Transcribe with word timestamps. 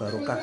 barokah 0.00 0.40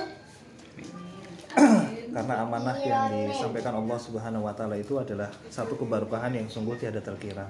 karena 2.15 2.35
amanah 2.41 2.77
yang 2.81 3.29
disampaikan 3.29 3.77
Allah 3.77 3.97
Subhanahu 3.97 4.45
wa 4.45 4.53
taala 4.53 4.77
itu 4.77 4.97
adalah 4.97 5.29
satu 5.49 5.77
keberkahan 5.77 6.33
yang 6.33 6.47
sungguh 6.49 6.77
tiada 6.77 7.01
terkira. 7.01 7.49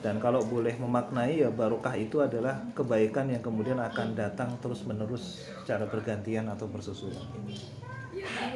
Dan 0.00 0.16
kalau 0.16 0.40
boleh 0.44 0.72
memaknai 0.80 1.44
ya 1.44 1.52
barokah 1.52 1.92
itu 1.92 2.24
adalah 2.24 2.56
kebaikan 2.72 3.28
yang 3.28 3.44
kemudian 3.44 3.76
akan 3.76 4.16
datang 4.16 4.56
terus-menerus 4.64 5.44
secara 5.60 5.84
bergantian 5.84 6.48
atau 6.48 6.64
bersusulan. 6.68 7.20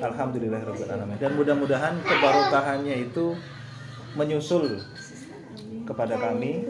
Alhamdulillahirobbilalamin. 0.01 1.21
Dan 1.21 1.37
mudah-mudahan 1.37 2.01
kebarokahannya 2.01 3.13
itu 3.13 3.37
menyusul 4.17 4.81
kepada 5.85 6.17
kami 6.17 6.65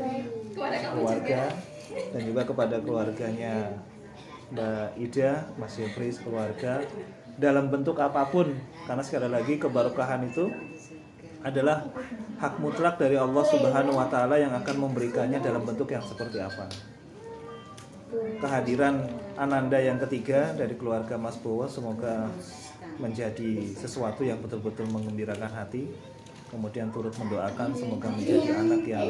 keluarga 0.90 1.50
dan 1.92 2.22
juga 2.24 2.42
kepada 2.46 2.76
keluarganya 2.82 3.78
Mbak 4.52 5.00
Ida, 5.00 5.48
Mas 5.56 5.80
Yofris, 5.80 6.20
keluarga 6.20 6.84
dalam 7.40 7.72
bentuk 7.72 7.96
apa 7.96 8.28
pun 8.28 8.52
karena 8.84 9.00
sekali 9.00 9.24
lagi 9.32 9.56
kebarokahan 9.56 10.28
itu 10.28 10.52
adalah 11.40 11.88
hak 12.38 12.60
mutlak 12.60 13.00
dari 13.00 13.16
Allah 13.16 13.42
Subhanahu 13.48 13.96
wa 13.98 14.06
taala 14.12 14.36
yang 14.38 14.52
akan 14.52 14.76
memberikannya 14.88 15.40
dalam 15.40 15.64
bentuk 15.64 15.90
yang 15.90 16.04
seperti 16.04 16.38
apa. 16.38 16.68
Kehadiran 18.12 19.08
Ananda 19.40 19.80
yang 19.80 19.96
ketiga 19.96 20.52
dari 20.52 20.76
keluarga 20.76 21.16
Mas 21.16 21.40
Bowo 21.40 21.64
semoga 21.64 22.28
menjadi 23.00 23.72
sesuatu 23.72 24.20
yang 24.20 24.38
betul-betul 24.44 24.84
mengembirakan 24.92 25.48
hati. 25.48 25.88
Kemudian 26.52 26.92
turut 26.92 27.16
mendoakan 27.16 27.72
semoga 27.72 28.12
menjadi 28.12 28.60
anak 28.60 28.84
yang 28.84 29.08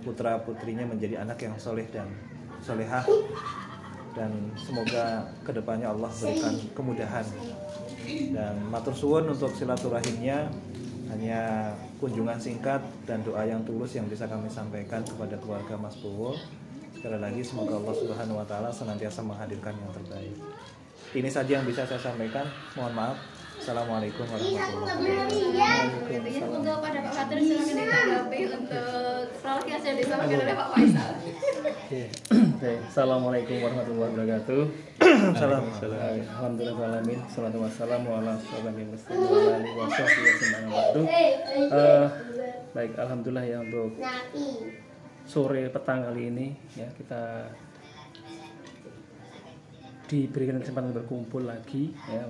putra 0.00 0.40
putrinya 0.40 0.88
menjadi 0.88 1.20
anak 1.20 1.36
yang 1.44 1.52
soleh 1.60 1.84
dan 1.92 2.08
solehah 2.64 3.04
dan 4.16 4.32
semoga 4.56 5.28
ke 5.44 5.52
depannya 5.52 5.92
Allah 5.92 6.08
berikan 6.08 6.56
kemudahan. 6.72 7.26
Dan 8.32 8.54
matur 8.72 8.96
suwun 8.96 9.28
untuk 9.28 9.52
silaturahimnya. 9.52 10.48
Hanya 11.06 11.70
kunjungan 12.02 12.34
singkat 12.34 12.82
dan 13.06 13.22
doa 13.22 13.46
yang 13.46 13.62
tulus 13.62 13.94
yang 13.94 14.10
bisa 14.10 14.26
kami 14.26 14.50
sampaikan 14.50 15.06
kepada 15.06 15.38
keluarga 15.38 15.78
Mas 15.78 15.94
Bowo. 16.02 16.34
Sekali 16.98 17.22
lagi 17.22 17.46
semoga 17.46 17.78
Allah 17.78 17.94
Subhanahu 17.94 18.40
Wa 18.42 18.46
Taala 18.48 18.70
senantiasa 18.74 19.22
menghadirkan 19.22 19.76
yang 19.78 19.92
terbaik. 19.94 20.34
Ini 21.14 21.30
saja 21.30 21.62
yang 21.62 21.66
bisa 21.68 21.86
saya 21.86 22.02
sampaikan. 22.02 22.50
Mohon 22.74 22.94
maaf. 22.98 23.16
Assalamualaikum 23.56 24.28
warahmatullahi 24.28 24.76
wabarakatuh. 24.76 26.60
Untuk 26.60 26.76
pada 26.84 26.98
Pak 27.00 27.12
Fatir 27.16 27.38
silakan 27.40 27.76
ditanggapi 27.80 28.40
untuk 28.52 29.24
prolog 29.40 29.66
yang 29.70 29.80
sudah 29.80 29.96
disampaikan 29.96 30.38
oleh 30.44 30.56
Pak 30.58 30.68
Faisal. 30.76 31.12
Assalamualaikum 31.66 33.58
warahmatullahi 33.58 34.14
wabarakatuh. 34.14 34.62
Salam. 35.34 35.66
Alhamdulillah 35.66 36.94
alamin. 36.94 37.18
Salatu 37.26 37.58
wassalamu 37.58 38.22
ala 38.22 38.38
asyrofil 38.38 38.86
mursalin 38.86 39.66
wa 39.74 39.90
ala 39.90 40.06
baik, 42.70 42.92
alhamdulillah 42.94 43.44
ya 43.50 43.58
untuk 43.66 43.98
sore 45.26 45.66
petang 45.74 46.06
kali 46.06 46.30
ini 46.30 46.54
ya 46.78 46.86
kita 46.94 47.50
diberikan 50.06 50.62
kesempatan 50.62 50.94
berkumpul 50.94 51.50
lagi 51.50 51.90
ya 52.06 52.22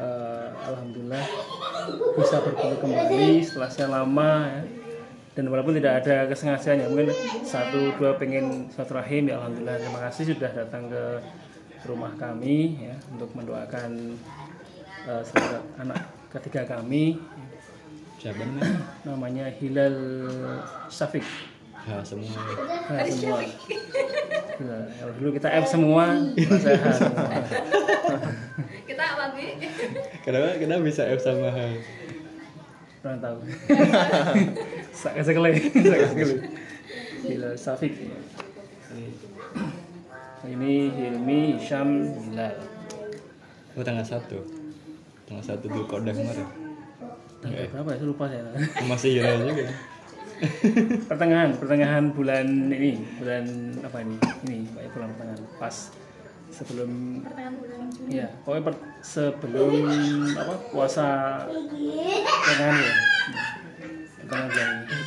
eh, 0.00 0.48
alhamdulillah 0.64 1.24
bisa 2.16 2.40
berkumpul 2.40 2.88
kembali 2.88 3.44
setelah 3.44 3.68
sekian 3.68 3.92
lama 3.92 4.48
ya 4.48 4.83
dan 5.34 5.50
walaupun 5.50 5.74
tidak 5.74 6.06
ada 6.06 6.30
kesengajaan 6.30 6.78
ya 6.78 6.86
mungkin 6.86 7.10
satu 7.42 7.90
dua 7.98 8.14
pengen 8.14 8.70
satu 8.70 8.94
rahim 8.94 9.26
ya 9.26 9.42
alhamdulillah 9.42 9.82
terima 9.82 10.00
kasih 10.06 10.30
sudah 10.30 10.50
datang 10.54 10.86
ke 10.86 11.02
rumah 11.90 12.14
kami 12.14 12.78
ya 12.86 12.94
untuk 13.10 13.34
mendoakan 13.34 14.14
eh, 15.10 15.22
saudara 15.26 15.58
anak 15.82 16.00
ketiga 16.30 16.62
kami 16.78 17.18
Siapa 18.14 18.40
namanya? 18.40 18.78
namanya 19.10 19.46
Hilal 19.52 19.98
Safik 20.88 21.26
Ha, 21.84 22.00
semua. 22.00 22.32
H 22.88 23.12
semua 23.12 23.44
kalau 24.96 25.12
dulu 25.20 25.36
kita 25.36 25.52
F 25.52 25.68
semua 25.68 26.16
masa 26.32 26.70
H 26.72 26.84
semua 26.96 27.28
Kita 28.88 29.04
apa? 29.04 29.24
Kenapa 30.24 30.56
kenapa 30.56 30.80
bisa 30.80 31.04
F 31.04 31.20
sama 31.20 31.52
H? 31.52 31.60
Kurang 33.04 33.20
tahu. 33.20 33.36
Sak 35.04 35.20
sekali. 35.20 35.52
Sak 35.60 36.00
sekali 36.16 36.34
Hilal 37.28 37.52
Safik 37.60 37.92
ini 40.44 40.92
Hilmi 40.92 41.56
Hisham 41.56 41.88
Hilal 42.28 42.56
Oh 43.74 43.82
tanggal 43.82 44.06
satu. 44.06 44.38
Tanggal 45.26 45.42
satu 45.42 45.66
dulu 45.66 45.82
kodang 45.90 46.14
kemarin. 46.14 46.46
tanggal 47.42 47.66
berapa 47.74 47.90
ya? 47.90 47.96
Saya 47.98 48.06
lupa 48.06 48.24
saya. 48.30 48.42
Masih 48.86 49.10
Hilal 49.18 49.50
juga. 49.50 49.66
pertengahan 51.10 51.50
pertengahan 51.58 52.04
bulan 52.14 52.46
ini. 52.70 53.02
Bulan 53.18 53.44
apa 53.82 53.96
ini? 54.06 54.16
Ini 54.46 54.56
Pak, 54.78 54.82
bulan 54.94 55.08
pertengahan. 55.16 55.42
Pas 55.58 55.76
sebelum 56.54 57.20
ya 58.06 58.30
pokoknya 58.46 58.62
per- 58.70 58.82
sebelum 59.02 59.72
apa 60.38 60.54
puasa 60.70 61.06
pertengahan 62.46 62.78
ya. 62.78 62.94
Pertengahan 64.22 64.46
bulan 64.48 64.70
ini 64.86 64.98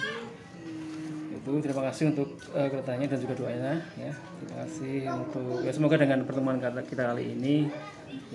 itu 1.48 1.64
terima 1.64 1.88
kasih 1.88 2.12
untuk 2.12 2.30
eh, 2.52 2.68
keretanya 2.68 3.06
dan 3.08 3.20
juga 3.24 3.36
doanya 3.40 3.74
ya. 3.96 4.12
Terima 4.12 4.56
kasih 4.68 4.96
untuk 5.16 5.64
ya 5.64 5.72
semoga 5.72 5.96
dengan 5.96 6.20
pertemuan 6.28 6.60
kata 6.60 6.84
kita 6.84 7.16
kali 7.16 7.32
ini 7.40 7.72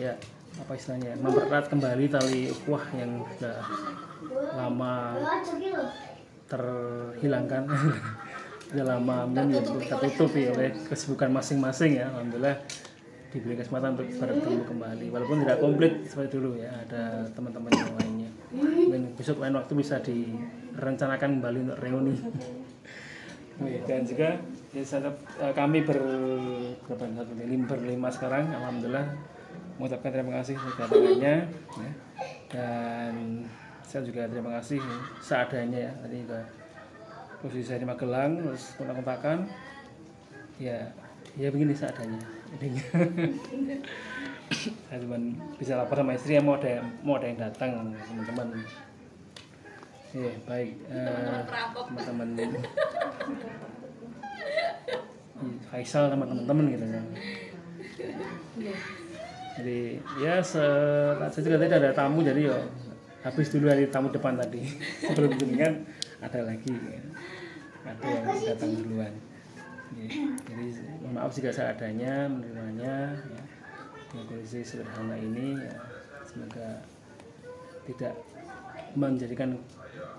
ya 0.00 0.16
apa 0.56 0.72
istilahnya 0.76 1.16
mempererat 1.20 1.68
kembali 1.68 2.04
tali 2.08 2.48
ukhuwah 2.48 2.84
yang 2.96 3.20
sudah 3.36 3.60
lama 4.56 5.20
terhilangkan. 6.48 7.64
Sudah 8.72 8.88
lama 8.96 9.28
mungkin 9.28 9.60
tertutupi 9.84 10.48
oleh 10.48 10.72
kesibukan 10.88 11.28
masing-masing 11.28 12.00
ya 12.00 12.08
alhamdulillah 12.08 12.56
diberi 13.32 13.56
kesempatan 13.56 13.96
untuk 13.96 14.06
bertemu 14.12 14.62
kembali. 14.68 15.06
Walaupun 15.08 15.36
tidak 15.40 15.58
komplit 15.64 15.92
seperti 16.04 16.36
dulu 16.36 16.60
ya 16.60 16.68
ada 16.84 17.24
teman-teman 17.32 17.72
yang 17.72 17.92
lainnya. 17.96 18.30
Mungkin 18.52 19.02
besok 19.16 19.40
lain 19.40 19.56
waktu 19.56 19.72
bisa 19.72 19.96
direncanakan 20.04 21.40
kembali 21.40 21.58
untuk 21.64 21.78
reuni. 21.80 22.16
Oke, 23.60 23.78
dan 23.88 24.04
juga 24.04 24.28
ya, 24.72 24.84
eh, 24.84 25.52
kami 25.52 25.84
ber 25.84 26.00
berapa 26.88 27.04
satu 27.20 27.32
lim 27.40 27.64
berlima 27.64 28.08
sekarang 28.12 28.52
alhamdulillah. 28.52 29.08
Mengucapkan 29.80 30.12
terima 30.12 30.32
kasih 30.40 30.54
kedatangannya 30.60 31.34
ya. 31.48 31.90
dan 32.52 33.14
saya 33.80 34.04
juga 34.04 34.28
terima 34.28 34.60
kasih 34.60 34.80
seadanya 35.24 35.88
ya. 35.88 35.92
Tadi 36.04 36.16
juga 36.20 36.40
posisi 37.40 37.64
saya 37.64 37.80
di 37.80 37.88
Magelang 37.88 38.44
terus 38.44 38.76
kontak-kontakan. 38.76 39.48
Ya 40.60 40.92
ya 41.36 41.48
begini 41.48 41.72
seadanya. 41.72 42.20
Saya 44.52 45.00
cuma 45.00 45.16
bisa 45.56 45.80
lapor 45.80 45.96
sama 46.04 46.12
istri 46.12 46.36
ya 46.36 46.44
mau 46.44 46.60
ada 46.60 46.84
mau 47.00 47.16
ada 47.16 47.24
yang 47.24 47.40
datang 47.40 47.96
teman-teman. 48.04 48.48
Ya 50.12 50.32
baik. 50.44 50.76
Teman-teman 51.88 52.28
Hmm, 55.42 55.58
Faisal 55.66 56.06
sama 56.06 56.22
teman-teman 56.28 56.70
gitu 56.70 56.86
kan. 56.86 57.04
Jadi 59.58 59.80
ya 60.20 60.38
se 60.44 60.62
saya 61.18 61.42
juga 61.42 61.56
tadi 61.58 61.74
ada 61.82 61.90
tamu 61.96 62.22
jadi 62.22 62.52
ya 62.52 62.58
habis 63.24 63.50
dulu 63.50 63.72
dari 63.72 63.88
tamu 63.88 64.12
depan 64.12 64.36
tadi. 64.36 64.68
Sebelum 65.08 65.32
kan 65.56 65.72
ada 66.20 66.40
lagi. 66.44 66.70
Ya. 66.70 67.02
ada 67.82 68.06
yang 68.06 68.30
datang 68.46 68.70
duluan 68.78 69.10
jadi 70.48 70.66
mohon 71.02 71.14
maaf 71.16 71.30
jika 71.34 71.50
seadanya 71.52 72.28
menerimanya 72.28 73.16
ya. 73.16 73.42
dengan 74.12 74.24
kondisi 74.28 74.60
sederhana 74.64 75.16
ini 75.16 75.56
ya 75.60 75.74
semoga 76.24 76.68
tidak 77.84 78.14
menjadikan 78.94 79.56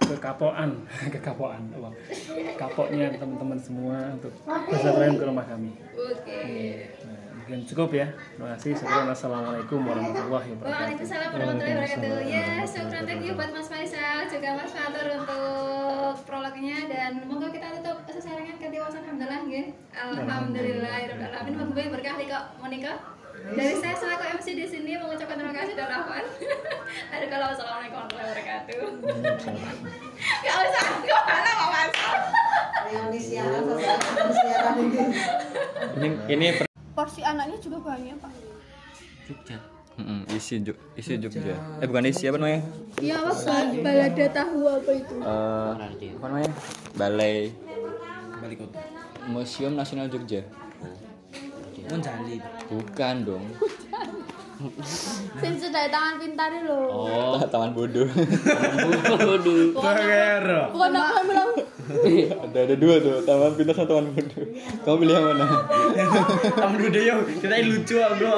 kekapoan 0.04 0.70
kekapoan 1.14 1.62
wah, 1.80 1.94
kapoknya 2.60 3.14
teman-teman 3.16 3.60
semua 3.60 3.98
untuk 4.14 4.34
bersilaturahim 4.46 5.16
ke 5.18 5.26
rumah 5.26 5.46
kami. 5.46 5.72
Oke. 5.96 6.40
Iya, 6.44 6.92
nah, 7.08 7.22
mungkin 7.40 7.60
cukup 7.64 7.90
ya. 7.96 8.08
Terima 8.12 8.48
kasih. 8.56 8.72
Assalamualaikum 8.84 9.80
warahmatullahi 9.84 10.50
wabarakatuh. 10.58 10.84
Waalaikumsalam 10.84 11.30
warahmatullahi 11.32 11.76
wabarakatuh. 11.80 12.18
Ya, 12.28 12.46
syukur 12.68 13.02
thank 13.08 13.24
you 13.24 13.34
buat 13.38 13.52
Mas 13.56 13.68
Faisal 13.72 14.28
juga 14.28 14.50
Mas 14.60 14.72
Fatur 14.74 15.08
untuk 15.18 15.73
prolognya 16.24 16.88
dan 16.90 17.12
moga 17.28 17.52
kita 17.52 17.80
tutup 17.80 18.04
sesarengan 18.10 18.58
ganti 18.58 18.78
wawasan 18.80 19.04
alhamdulillah 19.04 19.40
nggih. 19.48 19.66
Alhamdulillah 19.94 20.94
alamin 21.12 21.56
moga 21.60 21.82
berkah 21.94 22.16
nih 22.18 22.28
kok 22.32 22.44
Monika. 22.60 22.94
Dari 23.44 23.76
saya 23.76 23.96
selaku 24.00 24.24
MC 24.40 24.48
di 24.56 24.66
sini 24.70 24.96
mengucapkan 24.96 25.36
terima 25.36 25.52
kasih 25.52 25.76
dan 25.76 25.92
rahman. 25.92 26.24
Aduh 27.12 27.28
kalau 27.28 27.48
assalamualaikum 27.54 27.98
warahmatullahi 28.00 28.30
wabarakatuh. 28.32 28.82
Gak 30.44 30.56
usah, 30.56 30.86
gak 31.04 31.24
malah 31.28 31.54
Pak 31.60 31.68
Faisal. 31.68 32.16
Reuni 32.88 33.20
siaran, 33.20 33.64
siaran 34.32 34.76
ini. 34.80 35.04
Ini 36.00 36.08
ini 36.32 36.48
porsi 36.94 37.26
anaknya 37.26 37.58
juga 37.58 37.78
banyak 37.82 38.16
pak 38.22 38.32
Jogja 39.26 39.58
Mm-mm, 39.94 40.26
isi 40.34 40.58
Jog- 40.60 40.82
isi 40.94 41.16
Jogja. 41.16 41.54
Eh 41.78 41.86
bukan 41.86 42.04
isi 42.04 42.26
apa 42.26 42.38
namanya? 42.38 42.66
iya 42.98 43.14
apa 43.16 43.30
balada 43.78 44.26
tahu 44.28 44.60
apa 44.68 44.92
itu 44.92 45.16
Eh, 45.16 45.72
apa 46.12 46.26
namanya? 46.28 46.52
Balai 46.94 47.54
balik 48.36 48.58
kota 48.60 48.80
Museum 49.24 49.74
Nasional 49.74 50.10
Jogja. 50.10 50.42
Monjali 51.84 52.42
Bukan 52.66 53.16
dong. 53.24 53.46
sing 55.36 55.54
sedaya 55.54 55.92
tangan 55.92 56.16
pintar 56.16 56.48
itu 56.50 56.64
loh 56.64 56.88
Oh, 56.88 57.38
taman 57.52 57.76
bodoh. 57.76 58.08
Waduh 58.08 59.76
bukan 59.76 59.94
aku 60.96 61.12
yang 61.12 61.26
bilang 61.28 61.52
ada 62.40 62.60
ada 62.64 62.76
dua 62.78 62.96
tuh, 62.98 63.20
taman 63.22 63.52
pintar 63.54 63.76
sama 63.76 63.86
taman 63.86 64.06
bodoh. 64.10 64.46
Kamu 64.82 64.96
pilih 64.98 65.14
yang 65.14 65.26
mana? 65.28 65.46
Taman 66.56 66.78
Dude 66.80 67.02
yo 67.02 67.16
kita 67.36 67.54
ini 67.54 67.68
lucu 67.70 67.96
bro 68.00 68.36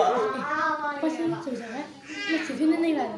pasti 1.05 1.21
Jogja 1.29 1.67
kan 1.69 1.85
masjid 2.33 2.57
ini 2.57 2.75
nih 2.81 2.91
lah 2.97 3.09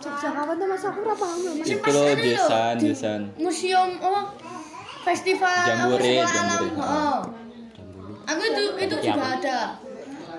Jogja 0.00 0.28
kapan 0.32 0.54
tuh 0.56 0.66
mas 0.70 0.84
aku 0.86 0.98
ora 1.04 1.14
paham 1.18 1.38
Mas. 1.60 1.66
Itu 1.68 1.90
loh 1.92 2.04
Jesan, 2.16 2.74
Jesan. 2.80 3.20
museum 3.36 3.90
oh 4.00 4.24
festival 5.04 5.60
Jambore, 5.64 6.12
apa. 6.20 6.28
Jambore. 6.28 6.68
oh. 6.80 7.18
Aku 8.30 8.42
itu 8.46 8.62
itu 8.78 8.96
juga 9.02 9.22
ada. 9.40 9.58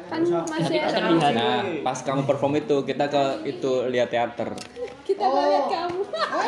Kan 0.07 0.21
masih 0.23 0.79
ada. 0.79 0.99
Nah, 1.31 1.59
pas 1.83 1.99
kamu 1.99 2.23
perform 2.23 2.55
itu 2.59 2.75
kita 2.87 3.11
ke 3.11 3.23
itu 3.47 3.71
lihat 3.91 4.07
teater. 4.13 4.55
kita 5.01 5.23
nggak 5.27 5.45
lihat 5.49 5.65
kamu. 5.67 6.01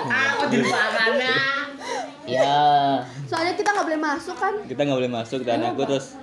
Aku 0.08 0.44
di 0.48 0.58
luarannya 0.64 1.36
Ya. 2.24 3.04
Soalnya 3.28 3.54
kita 3.60 3.76
nggak 3.76 3.86
boleh 3.92 4.00
masuk 4.00 4.36
kan? 4.40 4.54
Kita 4.64 4.82
nggak 4.88 5.00
boleh 5.04 5.12
masuk 5.12 5.40
dan 5.44 5.60
aku 5.68 5.84
terus 5.84 6.16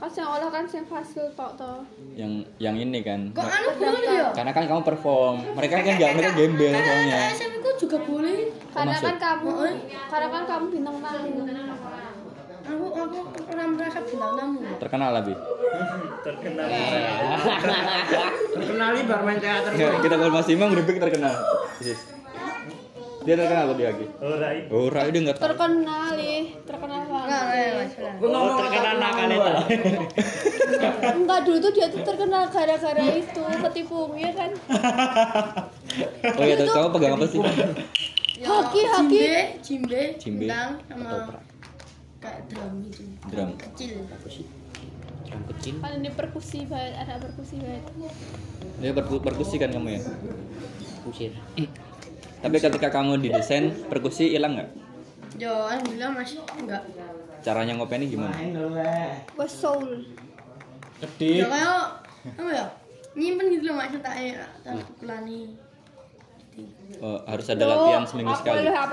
kan 0.00 0.08
yang 0.16 0.28
olah 0.32 0.48
kan 0.48 0.64
yang 0.64 0.86
fasil 0.88 1.28
tok 1.36 1.60
toh 1.60 1.84
yang 2.16 2.40
yang 2.56 2.72
ini 2.72 3.04
kan. 3.04 3.28
kok 3.36 3.44
anu 3.44 3.68
boleh 3.76 4.00
ya? 4.16 4.32
Karena 4.32 4.52
kan 4.56 4.64
kamu 4.64 4.80
perform, 4.80 5.44
mereka 5.52 5.84
kan 5.84 5.94
nggak 6.00 6.10
mereka 6.16 6.30
gembel 6.32 6.72
soalnya. 6.72 7.18
SM 7.36 7.52
ku 7.60 7.70
juga 7.76 7.98
boleh. 8.08 8.48
Karena 8.72 8.96
kan 8.96 9.16
kamu 9.20 9.52
karena 10.08 10.28
kan 10.32 10.42
kamu 10.48 10.64
bintang 10.72 10.96
tamu. 11.04 11.40
Aku 12.70 12.86
aku 12.92 13.18
pernah 13.44 13.66
merasa 13.72 14.00
bintang 14.00 14.32
tamu. 14.36 14.60
Terkenal 14.80 15.10
lebih. 15.20 15.36
Terkenali 18.56 19.00
bar 19.04 19.20
main 19.24 19.38
teater 19.40 19.72
Ya, 19.76 19.88
kita 20.00 20.14
kalau 20.16 20.32
masih 20.32 20.52
imam 20.56 20.72
Rubik 20.72 20.96
terkenal. 20.96 21.34
Dia 23.20 23.34
terkenal 23.36 23.64
lebih 23.76 23.84
lagi. 23.84 24.06
Oh, 24.72 24.88
Rai 24.88 25.12
dia 25.12 25.20
nggak 25.28 25.36
tahu. 25.36 25.44
terkenal 25.52 26.16
ih 26.16 26.56
terkenal 26.64 26.64
banget 26.64 26.69
Gue 28.20 28.28
ngomong 28.28 28.56
terkenal 28.56 28.94
nakal 28.96 29.26
itu 29.28 29.50
enggak 31.00 31.40
dulu 31.44 31.56
tuh 31.58 31.72
dia 31.72 31.86
tuh 31.88 32.00
terkenal 32.02 32.44
gara-gara 32.48 33.04
itu 33.10 33.40
ketipu 33.42 34.14
ya 34.14 34.30
kan 34.32 34.50
Oh 36.36 36.44
iya, 36.44 36.56
kamu 36.56 36.88
pegang 36.94 37.12
apa 37.18 37.26
sih? 37.26 37.40
hoki 38.40 38.80
hoki 38.88 39.20
Jimbe, 39.60 40.02
Cimbe 40.16 40.48
bintang 40.48 40.80
atau 40.88 41.28
sama 41.28 41.36
kayak 42.20 42.40
drum 42.48 42.72
gitu. 42.88 43.02
Drum. 43.28 43.48
Kecil. 43.58 43.96
Drum 45.24 45.42
kecil 45.50 45.74
kan 45.78 45.92
ini 45.94 46.10
perkusi 46.10 46.64
banget 46.64 46.94
ada 46.98 47.20
perkusi 47.20 47.60
banget 47.60 47.84
Dia 48.80 48.92
perku- 48.96 49.20
perkusi 49.20 49.56
kan 49.56 49.68
kamu 49.70 49.88
ya. 49.92 50.00
Kusir 51.04 51.32
Tapi 52.40 52.56
ketika 52.56 52.88
kamu 52.88 53.20
didesain 53.20 53.68
perkusi 53.86 54.32
hilang 54.32 54.56
nggak? 54.56 54.70
Yo, 55.36 55.52
alhamdulillah 55.52 56.10
masih 56.12 56.40
enggak. 56.56 56.82
Caranya 57.40 57.72
ngopennya 57.80 58.08
gimana? 58.08 58.36
was 59.36 59.52
soul 59.52 60.04
Ya 61.00 61.08
kayak 61.48 62.04
apa 62.36 62.50
ya? 62.52 62.66
Nyimpen 63.16 63.46
gitu 63.56 63.72
loh 63.72 63.80
maksud 63.80 64.04
tak 64.04 64.20
ya, 64.20 64.44
tak 64.60 64.84
kulani. 65.00 65.56
Oh, 67.00 67.24
harus 67.24 67.48
ada 67.48 67.64
latihan 67.64 68.04
seminggu 68.04 68.36
aku 68.36 68.44
sekali. 68.44 68.68
HP 68.68 68.92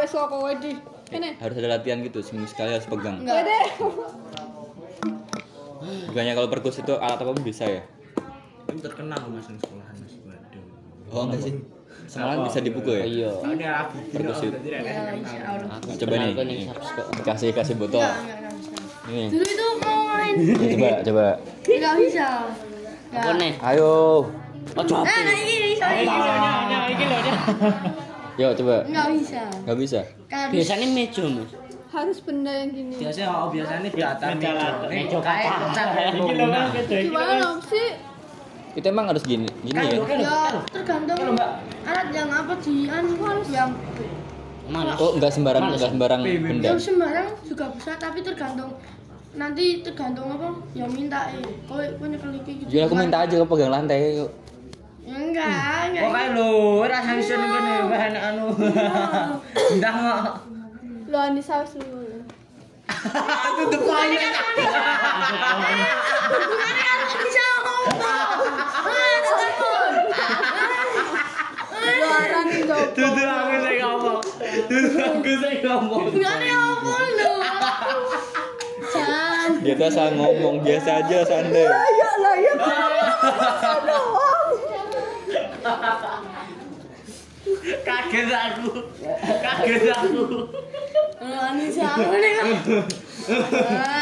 ini 1.12 1.36
Harus 1.40 1.56
ada 1.60 1.70
latihan 1.80 2.00
gitu 2.00 2.20
seminggu 2.24 2.48
sekali 2.48 2.72
harus 2.72 2.88
pegang. 2.88 3.20
Enggak. 3.20 3.44
Wede. 3.44 3.60
Bukannya 6.08 6.34
kalau 6.36 6.50
perkusi 6.50 6.82
itu 6.84 6.94
alat 6.96 7.20
apa 7.20 7.32
pun 7.32 7.44
bisa 7.44 7.66
ya? 7.68 7.84
Ini 8.72 8.80
terkenal 8.84 9.20
mas 9.32 9.48
di 9.48 9.60
sekolahan 9.60 9.96
mas 10.00 10.14
Waduh 10.24 10.64
Oh 11.12 11.24
enggak 11.28 11.42
sih. 11.44 11.54
Semalam 12.08 12.48
bisa 12.48 12.60
dipukul 12.64 12.96
ya? 12.96 13.04
Iya 13.04 13.30
Soalnya 13.36 13.70
aku 13.84 13.96
Perkusi. 14.10 14.48
Ya, 14.64 14.80
insya 15.12 15.40
Allah. 15.46 15.76
Aku 15.76 15.88
Coba 15.94 16.16
nih. 16.18 16.64
Kasih 17.22 17.50
kasih 17.52 17.76
botol. 17.76 18.00
Enggak, 18.00 18.16
enggak, 18.18 18.38
enggak. 18.40 18.56
Ini. 19.08 19.24
Dulu 19.28 19.46
itu 19.46 19.68
mau 19.80 20.00
main, 20.06 20.34
Ya, 20.36 20.56
coba 20.68 20.90
coba. 21.04 21.28
enggak 21.68 21.94
bisa. 22.00 22.28
Apa 23.08 23.32
nih? 23.36 23.54
Ayo. 23.60 23.92
Oh 24.68 24.84
coba 24.84 25.04
Eh, 25.04 25.22
nah 25.24 25.36
ini 25.36 25.56
bisa, 25.72 25.86
ini 25.90 26.04
bisa. 26.08 26.34
Yo 28.36 28.48
coba. 28.54 28.76
Enggak 28.84 29.08
bisa. 29.16 29.42
Nggak 29.64 29.78
bisa. 29.80 30.00
Kan 30.28 30.48
Biasanya 30.52 30.88
mejo 30.92 31.24
mas 31.28 31.52
harus 31.88 32.20
benda 32.20 32.52
yang 32.52 32.70
gini 32.70 32.94
biasanya 33.00 33.32
oh 33.32 33.48
biasanya 33.50 33.90
datar 33.90 34.36
meja. 34.36 34.76
Mejo 34.86 35.18
kaca 35.18 35.84
Iki 36.14 36.34
lho 36.36 36.46
kan 36.52 36.66
gimana 36.86 37.48
sih 37.64 37.88
Itu 38.78 38.94
emang 38.94 39.10
harus 39.10 39.26
gini, 39.26 39.50
gini 39.66 39.74
ya? 39.74 40.06
ya 40.06 40.62
tergantung. 40.70 41.18
Alat 41.82 42.14
yang 42.14 42.30
apa 42.30 42.54
di 42.62 42.86
anu 42.86 43.18
yang 43.50 43.74
Malas 44.70 45.00
Oh, 45.02 45.18
enggak 45.18 45.34
sembarang 45.34 45.74
enggak 45.74 45.90
sembarang 45.90 46.22
benda. 46.22 46.62
yang 46.62 46.78
sembarang 46.78 47.26
juga 47.42 47.74
bisa 47.74 47.98
tapi 47.98 48.22
tergantung. 48.22 48.78
Nanti 49.34 49.82
tergantung 49.82 50.30
apa? 50.30 50.62
Yang 50.78 50.90
minta 50.94 51.34
eh 51.34 51.42
kau 51.66 51.82
punya 51.98 52.22
keliki 52.22 52.62
gitu. 52.62 52.70
Jadi 52.70 52.82
aku 52.86 52.94
minta 52.94 53.26
aja 53.26 53.34
kau 53.42 53.50
pegang 53.50 53.74
lantai. 53.74 54.22
yuk. 54.22 54.30
Enggak 55.08 55.90
enggak. 55.90 56.04
Kok 56.06 56.12
kae 56.14 56.28
lho, 56.38 56.50
ora 56.86 57.00
bisa 57.02 57.34
ngene 57.34 57.74
bahan 57.90 58.14
anu. 58.14 58.46
Entah 59.74 59.94
kok. 59.98 60.22
lo 61.08 61.18
andi 61.24 61.40
saus 61.40 61.72
dulu 61.80 62.04
Tutup 63.58 63.88
aja. 63.88 64.28
bisa 67.28 67.44
ngomong 67.64 67.88
lo 71.88 72.08
arani 72.12 72.58
jawab 72.68 72.90
Tutup 72.96 73.28
aku 73.28 73.56
saya 73.64 73.78
ngomong. 73.84 74.20
Tutup 74.68 75.00
aku 75.00 75.27
saya 75.38 75.56
ngomong. 75.62 76.04
enggak 76.12 76.34
ada 76.36 76.50
apa 76.54 76.96
lu 77.08 77.34
jangan 78.88 79.50
Dia 79.64 79.74
tuh 79.74 79.88
asal 79.88 80.08
ngomong 80.14 80.56
biasa 80.62 80.90
aja 81.02 81.18
santai. 81.24 81.66
ya 81.66 82.10
lah 82.18 82.36
ya 82.38 82.54
Kaget 87.84 88.30
aku. 88.30 88.70
Kaget 89.40 89.84
aku. 89.90 90.22
Anu 91.18 91.66
siapa 91.68 92.14
nih 92.14 92.32
kan? 92.38 92.48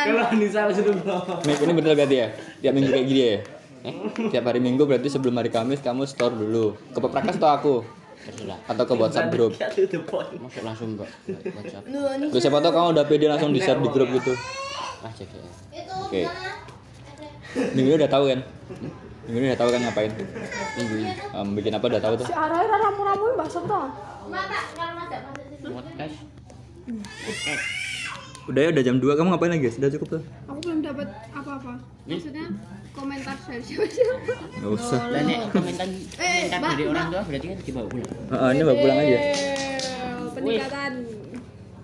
Kalau 0.06 0.24
Anissa 0.28 0.60
harus 0.68 0.78
itu 0.78 0.92
bro. 0.94 1.18
Mik, 1.42 1.58
ini 1.58 1.72
bener 1.74 1.92
berarti 1.96 2.16
ya? 2.16 2.28
Tiap 2.62 2.74
minggu 2.76 2.90
kayak 2.92 3.08
gini 3.08 3.22
ya? 3.22 3.38
Eh? 3.86 3.94
Tiap 4.30 4.44
hari 4.44 4.60
minggu 4.60 4.84
berarti 4.84 5.08
sebelum 5.10 5.38
hari 5.38 5.50
Kamis 5.50 5.82
kamu 5.82 6.06
store 6.06 6.36
dulu. 6.36 6.76
Ke 6.92 7.00
Peprakas 7.00 7.38
atau 7.38 7.50
aku? 7.50 7.76
Terserah 8.26 8.60
Atau 8.66 8.84
ke 8.84 8.94
WhatsApp 8.98 9.30
grup? 9.30 9.52
Masuk 9.54 10.64
langsung 10.66 10.88
mbak 10.98 11.10
WhatsApp 11.54 11.84
Lu 12.34 12.38
siapa 12.42 12.58
tau 12.60 12.72
kamu 12.74 12.88
udah 12.98 13.06
pede 13.06 13.26
langsung 13.30 13.54
di 13.54 13.62
share 13.62 13.78
di 13.78 13.90
grup 13.90 14.10
gitu. 14.12 14.34
Ah 15.06 15.12
cek 15.14 15.30
ya 15.30 15.46
Oke. 16.02 16.22
Minggu 17.78 17.90
ini 17.94 17.98
udah 18.02 18.10
tahu 18.10 18.24
kan? 18.28 18.40
Minggu 19.26 19.38
ini 19.40 19.48
udah 19.54 19.60
tahu 19.62 19.70
kan 19.70 19.80
ngapain? 19.86 20.12
Minggu 20.76 20.96
ini. 21.00 21.12
Em, 21.14 21.48
bikin 21.54 21.72
apa 21.72 21.86
udah 21.88 22.02
tahu 22.02 22.14
tuh? 22.20 22.26
si 22.26 22.34
arah 22.34 22.58
arah 22.58 22.80
ramu 22.82 23.02
ramu 23.06 23.26
bahasa 23.38 23.60
toh 23.62 23.86
Podcast 25.66 26.16
Udah 28.46 28.62
ya 28.62 28.70
udah 28.70 28.84
jam 28.86 29.02
2 29.02 29.18
kamu 29.18 29.28
ngapain 29.34 29.52
lagi? 29.58 29.74
Sudah 29.74 29.90
cukup 29.90 30.08
tuh. 30.18 30.22
aku 30.46 30.60
belum 30.62 30.80
dapat 30.86 31.08
maksudnya 32.06 32.46
komentar 32.96 33.36
dari 33.44 33.64
siapa-siapa 33.66 34.34
Gak 34.62 34.72
usah. 34.72 35.00
Dan 35.12 35.24
nek 35.28 35.40
komentar 35.52 35.88
komentar 35.90 36.60
dari 36.64 36.86
orang 36.88 37.06
tua 37.12 37.22
berarti 37.28 37.48
kan 37.52 37.58
dibawa 37.66 37.88
pulang. 37.92 38.12
Heeh, 38.32 38.50
ini 38.56 38.62
bawa 38.64 38.78
pulang 38.80 38.98
aja. 39.02 39.18
Eh, 39.18 40.28
peningkatan. 40.36 40.94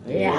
Iya 0.01 0.33